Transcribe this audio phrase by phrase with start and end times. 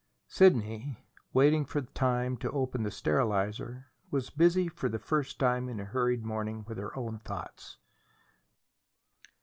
[0.27, 0.97] Sidney,
[1.31, 5.77] waiting for the time to open the sterilizer, was busy, for the first time in
[5.77, 7.77] her hurried morning, with her own thoughts.